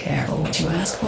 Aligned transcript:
Careful 0.00 0.38
what 0.38 0.58
you 0.58 0.66
ask 0.68 0.98
for. 0.98 1.06